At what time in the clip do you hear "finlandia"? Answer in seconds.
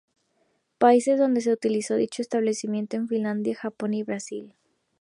3.07-3.55